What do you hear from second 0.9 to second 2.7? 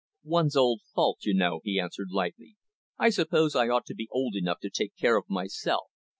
fault, you know," he answered lightly.